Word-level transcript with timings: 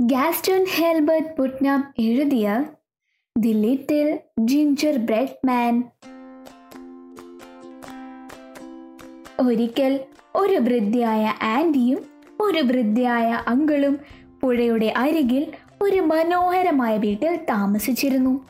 Gaston 0.00 0.64
Helbert 0.64 1.36
Putnam 1.36 1.94
എഴുതിയ 1.98 2.64
the 3.38 3.48
little 3.48 4.18
ginger 4.38 4.96
bread 4.96 5.46
man 5.46 5.90
ഒരിക്കൽ 9.40 10.00
ഒരു 10.34 10.54
വൃദ്ധയായ 10.54 11.34
ആന്റിയും 11.42 12.06
ഒരു 12.40 12.58
വൃദ്ധയായ 12.58 13.44
അങ്കിളും 13.46 14.00
പുഴയുടെ 14.42 14.86
അരികിൽ 14.86 15.52
ഒരു 15.82 16.00
മനോഹരമായ 16.00 16.96
വീട്ടിൽ 16.96 17.36
താമസിച്ചിരുന്നു. 17.36 18.48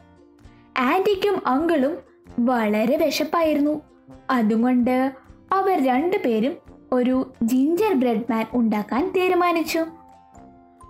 ആന്റിക്കും 0.79 1.47
അങ്കിളും 1.47 1.99
വളരെ 2.39 2.97
വിശപ്പായിരുന്നു. 2.97 3.83
അതുകൊണ്ട് 4.31 5.13
അവർ 5.53 5.87
രണ്ടുപേരും 5.87 6.68
ഒരു 6.93 7.33
ജിഞ്ചർ 7.43 7.93
ബ്രെഡ് 7.93 8.31
മാൻ 8.31 8.47
ഉണ്ടാക്കാൻ 8.55 9.13
തീരുമാനിച്ചു. 9.17 9.79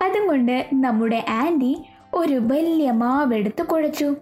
അതുകൊണ്ട് 0.02 0.66
നമ്മുടെ 0.72 1.24
ആന്റി 1.28 1.84
ഒരു 2.14 2.34
വലിയ 2.34 2.90
മാവെടുത്ത് 2.90 3.62
കുഴച്ചു. 3.62 4.14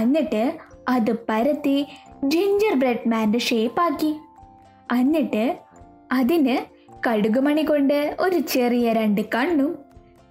എന്നിട്ട് 0.00 0.52
അത് 0.88 1.12
പരത്തി 1.28 1.86
ജിഞ്ചർ 2.24 2.74
ബ്രെഡ് 2.78 3.08
മാന്റെ 3.08 3.38
ഷേപ്പാക്കി 3.38 4.16
എന്നിട്ട് 4.98 5.58
അതിന് 6.12 6.56
കടുകുമണി 7.08 7.62
കൊണ്ട് 7.62 8.16
ഒരു 8.20 8.38
ചെറിയ 8.38 8.92
രണ്ട് 8.92 9.20
കണ്ണും 9.34 9.78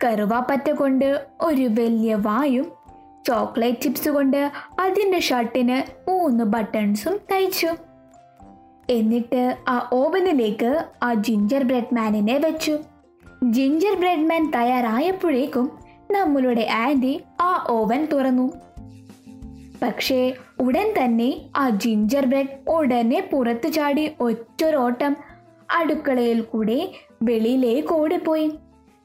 കറുവാപ്പറ്റ 0.03 0.71
കൊണ്ട് 0.71 1.25
ഒരു 1.41 1.61
വലിയ 1.61 2.15
വായും 2.15 2.71
ചോക്ലേറ്റ് 3.27 3.81
ചിപ്സ് 3.81 4.09
കൊണ്ട് 4.09 4.51
അതിന്റെ 4.79 5.19
ഷർട്ടിന് 5.19 6.09
മൂന്ന് 6.09 6.43
ബട്ടൺസും 6.43 7.19
തയ്ച്ചു. 7.31 7.67
എന്നിട്ട് 8.89 9.57
ആ 9.67 9.89
ഓവനിലേക്ക് 9.93 10.85
ആ 11.03 11.13
ജിഞ്ചർ 11.13 11.63
ബ്രെഡ് 11.63 11.95
മാനിനെ 11.95 12.37
വെച്ചു. 12.37 12.77
ജിഞ്ചർ 13.43 13.99
ബ്രെഡ് 13.99 14.29
മാൻ 14.29 14.51
തയ്യാറായപ്പോഴേക്കും 14.51 15.71
നമ്മളുടെ 16.11 16.67
ആന്റി 16.71 17.21
ആ 17.41 17.65
ഓവൻ 17.69 18.05
തുറന്നു. 18.05 18.51
പക്ഷേ 19.83 20.33
ഉടൻ 20.59 20.93
തന്നെ 21.03 21.41
ആ 21.57 21.69
ജിഞ്ചർ 21.69 22.25
ബ്രെഡ് 22.25 22.69
ഉടനെ 22.69 23.29
പുറത്തു 23.33 23.67
ചാടി 23.67 24.11
ഒറ്റൊരോട്ടം 24.19 25.15
അടുക്കളയിൽ 25.71 26.41
കൂടെ 26.41 26.91
വെളിയിലേക്ക് 27.21 27.93
ഓടിപ്പോയി. 27.93 28.51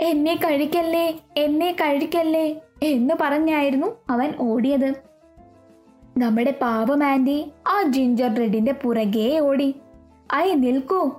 എന്നെ 0.01 0.35
കഴിക്കല്ലേ 0.35 1.21
എന്നെ 1.37 1.73
കഴിക്കല്ലേ 1.73 2.57
എന്ന് 2.83 3.15
പറഞ്ഞായിരുന്നു 3.21 3.87
അവൻ 4.11 4.35
ഓടിയത്. 4.39 4.93
നമ്മുടെ 6.19 6.51
പാവം 6.63 7.05
ആന്റി 7.05 7.51
ആ 7.67 7.83
ജിഞ്ചർ 7.83 8.29
ബ്രെഡിന്റെ 8.29 8.73
പുറകെ 8.73 9.39
ഓടി. 9.39 9.75
ഐ 10.35 10.55
നിൽക്കൂ. 10.55 11.11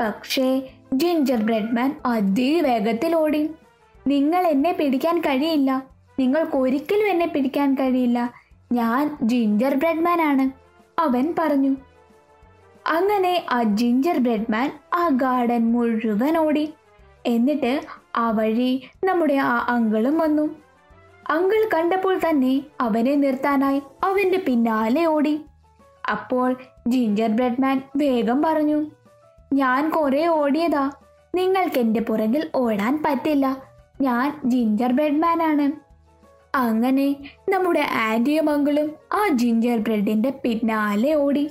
പക്ഷേ 0.00 0.62
ജിഞ്ചർ 0.94 1.36
ബ്രെഡ്മാൻ 1.36 1.96
അതിവേഗത്തിൽ 2.06 3.14
ഓടി. 3.14 3.50
നിങ്ങൾ 4.06 4.46
എന്നെ 4.46 4.72
പിടിക്കാൻ 4.72 5.20
കഴിയില്ല. 5.20 5.82
നിങ്ങൾക്ക് 6.18 6.56
ഒരിക്കലും 6.56 7.10
എന്നെ 7.10 7.26
പിടിക്കാൻ 7.26 7.74
കഴിയില്ല. 7.74 8.32
ഞാൻ 8.72 9.18
ജിഞ്ചർ 9.22 9.74
ബ്രെഡ് 9.74 10.00
മാൻ 10.00 10.22
ആണ്. 10.22 10.50
അവൻ 11.00 11.34
പറഞ്ഞു. 11.38 11.76
അങ്ങനെ 12.86 13.44
ആ 13.50 13.62
ജിഞ്ചർ 13.62 14.18
ബ്രെഡ്മാൻ 14.18 14.72
ആ 14.94 15.08
ഗാർഡൻ 15.08 15.72
മുഴുവൻ 15.72 16.38
ഓടി. 16.38 16.74
എന്നിട്ട് 17.26 17.80
ആ 18.16 18.30
വഴി 18.30 18.88
നമ്മുടെ 19.04 19.34
ആ 19.34 19.66
അങ്കിളും 19.68 20.18
വന്നു. 20.18 20.54
അങ്കിൾ 21.30 21.68
കണ്ടപ്പോൾ 21.74 22.18
തന്നെ 22.18 22.62
അവനെ 22.80 23.14
നിർത്താനായി 23.14 23.82
അവന്റെ 24.04 24.38
പിന്നാലെ 24.38 25.04
ഓടി. 25.04 25.40
അപ്പോൾ 26.10 26.56
ജിഞ്ചർ 26.88 27.26
ബ്രെഡ് 27.26 27.60
മാൻ 27.60 27.82
വേഗം 27.96 28.42
പറഞ്ഞു 28.42 28.86
ഞാൻ 29.52 29.90
കുറെ 29.90 30.26
ഓടിയതാ. 30.26 30.90
നിങ്ങൾക്ക് 31.34 31.78
എന്റെ 31.78 32.00
പുറകിൽ 32.00 32.50
ഓടാൻ 32.54 33.02
പറ്റില്ല. 33.06 33.62
ഞാൻ 34.00 34.40
ജിഞ്ചർ 34.44 34.92
ബ്രെഡ് 34.92 35.22
മാൻ 35.22 35.42
ആണ്. 35.42 35.72
അങ്ങനെ 36.56 37.16
നമ്മുടെ 37.48 37.80
ആന്റിയും 37.80 38.50
അങ്കിളും 38.50 38.92
ആ 39.12 39.28
ജിഞ്ചർ 39.28 39.76
ബ്രെഡിന്റെ 39.76 40.30
പിന്നാലെ 40.30 41.14
ഓടി. 41.14 41.50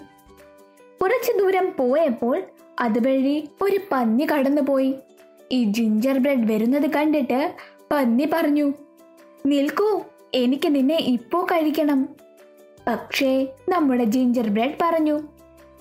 കുറച്ചു 1.01 1.39
ദൂരം 1.39 1.73
പോയപ്പോൾ 1.79 2.43
അതുവഴി 2.79 3.49
ഒരു 3.61 3.79
പന്നി 3.91 4.23
കടന്നുപോയി. 4.23 4.95
ഈ 5.51 5.63
ജിഞ്ചർ 5.63 6.17
ബ്രെഡ് 6.17 6.51
വരുന്നത് 6.51 6.89
കണ്ടിട്ട് 6.89 7.53
പന്നി 7.91 8.29
പറഞ്ഞു 8.33 8.73
നിൽക്കൂ 9.45 10.01
എനിക്ക് 10.33 10.75
നിന്നെ 10.75 10.95
ഇപ്പോ 10.95 11.45
കഴിക്കണം. 11.45 12.09
പക്ഷേ 12.87 13.47
നമ്മുടെ 13.69 14.03
ജിഞ്ചർ 14.03 14.47
ബ്രെഡ് 14.47 14.75
പറഞ്ഞു 14.81 15.19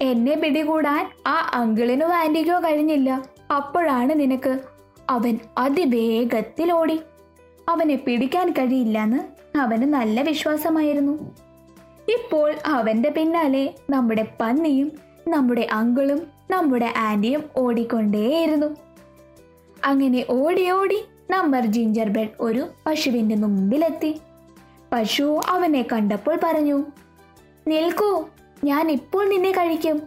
എന്നെ 0.01 0.35
പിടികൂടാൻ 0.35 1.11
ആ 1.27 1.51
അങ്കിളിനോ 1.55 2.07
ആന്റിക്കോ 2.07 2.59
കഴിഞ്ഞില്ല. 2.59 3.23
അപ്പോഴാണ് 3.57 4.21
നിനക്ക് 4.21 4.61
അവൻ 5.11 5.39
അതിവേഗത്തിൽ 5.59 6.73
ഓടി. 6.73 7.01
അവനെ 7.69 7.97
പിടിക്കാൻ 7.97 8.51
കഴിയില്ലെന്ന് 8.51 9.21
അവന് 9.59 9.83
നല്ല 9.83 10.23
വിശ്വാസമായിരുന്നു. 10.23 11.13
ഇപ്പോൾ 12.09 12.55
അവന്റെ 12.67 13.11
പിന്നാലെ 13.11 13.75
നമ്മുടെ 13.91 14.27
പന്നിയും 14.41 14.93
നമ്മുടെ 15.29 15.69
അങ്കിളും 15.73 16.27
നമ്മുടെ 16.51 16.93
ആന്റിയും 16.97 17.45
ഓടിക്കൊണ്ടേയിരുന്നു. 17.57 18.77
അങ്ങനെ 19.85 20.25
ഓടി 20.31 20.71
ഓടി 20.71 21.05
നമ്പർ 21.31 21.67
ജിഞ്ചർ 21.67 22.09
ബ്രെഡ് 22.09 22.37
ഒരു 22.41 22.67
പശുവിന്റെ 22.87 23.35
മുമ്പിലെത്തി. 23.35 24.21
പശു 24.93 25.41
അവനെ 25.47 25.83
കണ്ടപ്പോൾ 25.93 26.39
പറഞ്ഞു 26.45 26.85
നിൽക്കൂ 27.69 28.25
ഞാൻ 28.65 28.91
ഇപ്പോൾ 28.91 29.29
നിന്നെ 29.29 29.51
കഴിക്കും. 29.51 30.03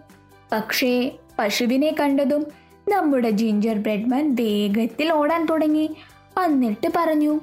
പക്ഷേ 0.52 1.12
പശുവിനെ 1.40 1.96
കണ്ടതും 2.00 2.46
നമ്മുടെ 2.90 3.30
ജിഞ്ചർ 3.30 3.74
ബ്രെഡ്മാൻ 3.74 4.36
വേഗത്തിൽ 4.36 5.12
ഓടാൻ 5.14 5.46
തുടങ്ങി. 5.46 5.96
എന്നിട്ട് 6.46 6.88
പറഞ്ഞു 6.96 7.40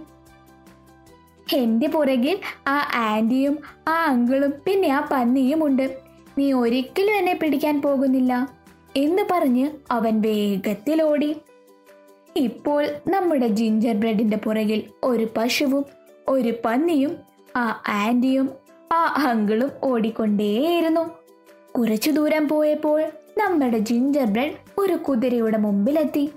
എന്റെ 1.56 1.88
പുറകിൽ 1.88 2.38
ആ 2.66 2.76
ആന്റിയും 2.94 3.58
ആ 3.88 4.04
അങ്കിളും 4.04 4.52
പിന്നെ 4.66 4.88
ആ 4.88 5.08
പന്നിയും 5.12 5.64
ഉണ്ട്. 5.64 5.96
നീ 6.38 6.52
ഒരിക്കലും 6.52 7.14
എന്നെ 7.14 7.34
പിടിക്കാൻ 7.34 7.82
പോകുന്നില്ല. 7.82 8.50
എന്ന് 8.96 9.22
പറഞ്ഞ് 9.30 9.70
അവൻ 9.90 10.20
വേഗത്തിൽ 10.20 11.02
ഓടി. 11.02 11.36
ഇപ്പോൾ 12.36 12.86
നമ്മുടെ 13.08 13.46
ജിഞ്ചർ 13.48 13.92
ബ്രെഡിന്റെ 13.92 14.36
പുറകിൽ 14.36 14.82
ഒരു 15.04 15.28
പശുവും 15.36 15.84
ഒരു 16.28 16.54
പന്നിയും 16.64 17.16
ആ 17.56 17.82
ആന്റിയും 17.88 18.50
ആ 18.92 19.24
അങ്കിളും 19.28 19.70
ഓടിക്കൊണ്ടേയിരുന്നു. 19.84 21.00
കുറച്ചു 21.78 22.10
ദൂരം 22.10 22.48
പോയപ്പോൾ 22.48 23.02
നമ്മുടെ 23.38 23.78
ജിഞ്ചർ 23.78 24.24
ബ്രെഡ് 24.24 24.52
ഒരു 24.78 24.92
കുതിരയുടെ 24.92 25.58
മുമ്പിലെത്തി. 25.58 26.30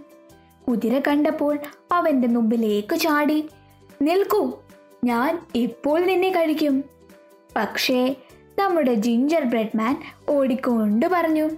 കുതിര 0.68 1.02
കണ്ടപ്പോൾ 1.08 1.60
അവന്റെ 1.92 2.28
മുമ്പിലേക്ക് 2.28 2.96
ചാടി 2.96 3.50
നിൽക്കൂ 4.02 4.54
ഞാൻ 5.04 5.40
ഇപ്പോൾ 5.56 6.06
നിന്നെ 6.06 6.30
കഴിക്കും. 6.30 6.84
പക്ഷേ 7.56 8.16
നമ്മുടെ 8.60 8.94
ജിഞ്ചർ 8.94 9.44
ബ്രെഡ് 9.44 9.78
മാൻ 9.78 10.04
ഓടിക്കൊണ്ട് 10.30 11.06
പറഞ്ഞു 11.06 11.50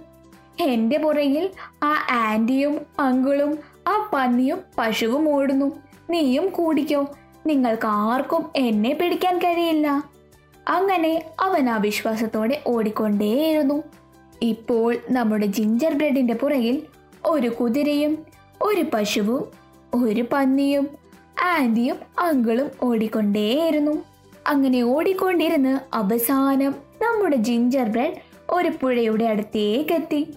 എന്റെ 0.60 0.98
പുറകിൽ 0.98 1.50
ആ 1.82 2.06
ആന്റിയും 2.10 2.80
അങ്കിളും 2.98 3.58
ആ 3.86 4.10
പന്നിയും 4.12 4.58
പശുവും 4.78 5.34
ഓടുന്നു. 5.34 5.72
നീയും 6.10 6.48
കൂടിക്കോ. 6.48 7.06
നിങ്ങൾക്ക് 7.46 7.86
ആർക്കും 7.86 8.50
എന്നെ 8.56 8.92
പിടിക്കാൻ 8.94 9.38
കഴിയില്ല. 9.38 10.02
അങ്ങനെ 10.68 11.22
അവൻ 11.40 11.70
ആ 11.70 11.76
വിശ്വാസത്തോടെ 11.76 12.62
ഓടിക്കൊണ്ടേയിരുന്നു. 12.66 13.82
ഇപ്പോൾ 14.42 14.96
നമ്മുടെ 15.10 15.46
ജിഞ്ചർ 15.46 15.94
ബ്രെഡിന്റെ 15.94 16.34
പുറകിൽ 16.34 16.82
ഒരു 17.26 17.48
കുതിരയും 17.48 18.18
ഒരു 18.62 18.84
പശുവും 18.94 19.44
ഒരു 19.94 20.24
പന്നിയും 20.32 20.88
ആന്റിയും 21.42 21.96
അങ്കിളും 22.18 22.70
ഓടിക്കൊണ്ടേയിരുന്നു. 22.82 24.04
അങ്ങനെ 24.46 24.82
ഓടിക്കൊണ്ടിരുന്ന് 24.82 25.78
അവസാനം 25.94 26.74
നമ്മുടെ 27.02 27.36
ജിഞ്ചർ 27.36 27.84
ബ്രെഡ് 27.84 28.14
ഒരു 28.50 28.70
പുഴയുടെ 28.80 29.24
അടുത്തേക്കെത്തി 29.24 30.34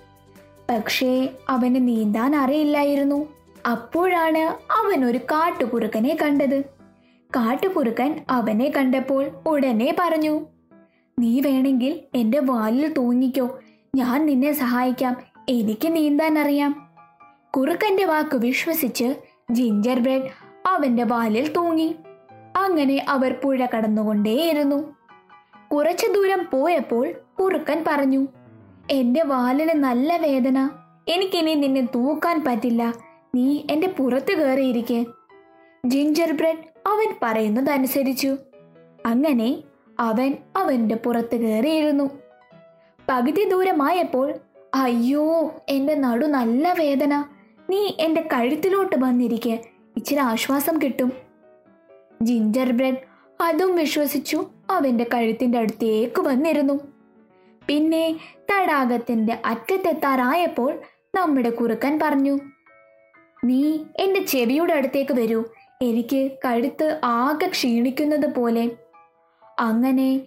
പക്ഷേ 0.70 1.30
അവന് 1.50 1.88
നീന്താൻ 1.88 2.36
അറിയില്ലായിരുന്നു. 2.36 3.39
അപ്പോഴാണ് 3.66 4.72
അവൻ 4.72 5.06
ഒരു 5.06 5.18
കാട്ടുകുറുക്കനെ 5.18 6.18
കണ്ടത്. 6.22 6.62
കാട്ടുകുറുക്കൻ 7.36 8.26
അവനെ 8.30 8.72
കണ്ടപ്പോൾ 8.78 9.30
ഉടനെ 9.48 9.96
പറഞ്ഞു 10.00 10.46
നീ 11.20 11.40
വേണമെങ്കിൽ 11.40 12.00
എന്റെ 12.16 12.40
വാലിൽ 12.40 12.94
തൂങ്ങിക്കോ. 12.94 13.60
ഞാൻ 13.96 14.26
നിന്നെ 14.26 14.52
സഹായിക്കാം. 14.52 15.18
എനിക്ക് 15.50 15.96
നീന്താൻ 15.96 16.40
അറിയാം. 16.40 16.90
കുറുക്കന്റെ 17.58 18.06
വാക്ക് 18.06 18.36
വിശ്വസിച്ച് 18.36 19.16
ജിഞ്ചർ 19.52 20.00
ബ്രെഡ് 20.00 20.22
അവന്റെ 20.68 21.04
വാലിൽ 21.04 21.54
തൂങ്ങി. 21.54 21.96
അങ്ങനെ 22.56 23.06
അവർ 23.10 23.36
പുഴ 23.44 23.66
കടന്നുകൊണ്ടേയിരുന്നു. 23.66 24.96
കുറച്ചു 25.74 26.08
ദൂരം 26.08 26.46
പോയപ്പോൾ 26.52 27.14
കുറുക്കൻ 27.40 27.84
പറഞ്ഞു 27.88 28.28
എന്റെ 28.92 29.24
വാലിന് 29.24 29.70
നല്ല 29.70 30.18
വേദന. 30.18 30.70
എനിക്കിനി 31.08 31.56
നിന്നെ 31.56 31.82
തൂക്കാൻ 31.82 32.44
പറ്റില്ല. 32.48 33.09
നീ 33.36 33.62
എന്റെ 33.72 33.88
പുറത്ത് 33.88 34.34
കയറിയിരിക്കെ 34.38 35.06
ജിഞ്ചർ 35.86 36.32
ബ്രെഡ് 36.32 36.88
അവൻ 36.88 37.16
പറയുന്നതനുസരിച്ചു. 37.24 38.38
അങ്ങനെ 39.06 39.64
അവൻ 40.00 40.38
അവന്റെ 40.56 40.96
പുറത്ത് 40.96 41.36
കയറിയിരുന്നു 41.36 42.10
പകുതി 43.10 43.50
ദൂരമായപ്പോൾ 43.50 44.34
അയ്യോ 44.76 45.56
എന്റെ 45.70 45.96
നടു 45.96 46.26
നല്ല 46.26 46.74
വേദന. 46.74 47.26
നീ 47.70 47.92
എന്റെ 48.00 48.22
കഴുത്തിലോട്ട് 48.34 48.96
വന്നിരിക്കെ. 49.00 49.60
ഇച്ചിരി 49.98 50.20
ആശ്വാസം 50.20 50.80
കിട്ടും. 50.84 51.12
ജിഞ്ചർ 52.22 52.72
ബ്രെഡ് 52.72 52.98
അതും 53.42 53.76
വിശ്വസിച്ചു 53.76 54.46
അവന്റെ 54.70 55.06
കഴുത്തിന്റെ 55.14 55.58
അടുത്തേക്ക് 55.58 56.22
വന്നിരുന്നു. 56.22 56.80
പിന്നെ 57.68 58.20
തടാകത്തിന്റെ 58.52 59.42
അറ്റത്തെത്താറായപ്പോൾ 59.46 60.80
നമ്മുടെ 61.16 61.50
കുറുക്കൻ 61.50 62.00
പറഞ്ഞു 62.04 62.40
നീ 63.46 63.78
എന്റെ 64.00 64.24
ചെവിയുടെ 64.24 64.74
അടുത്തേക്ക് 64.74 65.14
വരൂ. 65.14 65.44
എനിക്ക് 65.82 66.32
കഴുത്ത് 66.46 67.00
ആകെ 67.04 67.48
ക്ഷീണിക്കുന്നത് 67.48 68.36
പോലെ. 68.36 68.72
അങ്ങനെ 69.60 70.22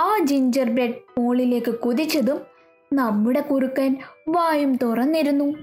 ആ 0.00 0.18
ജിഞ്ചർ 0.18 0.70
ബ്രെഡ് 0.70 1.20
മോളിലേക്ക് 1.20 1.74
കുതിച്ചതും 1.74 2.40
നമ്മുടെ 2.92 3.40
കുറുക്കൻ 3.40 3.96
വായും 4.28 4.76
തുറന്നിരുന്നു. 4.76 5.54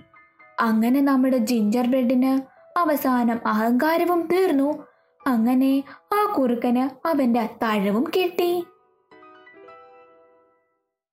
അങ്ങനെ 0.59 1.01
നമ്മുടെ 1.01 1.37
ജിഞ്ചർ 1.37 1.87
ബ്രെഡിന് 1.87 2.41
അവസാനം 2.79 3.39
അഹങ്കാരവും 3.45 4.29
തീർന്നു. 4.31 4.87
അങ്ങനെ 5.27 5.83
ആ 6.13 6.33
കുറുക്കന് 6.37 7.07
അവന്റെ 7.07 7.49
തഴവും 7.63 8.11
കിട്ടി. 8.15 8.63